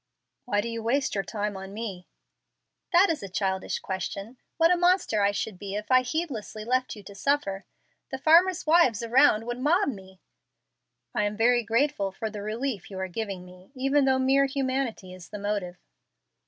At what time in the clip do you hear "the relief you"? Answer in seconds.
12.31-12.97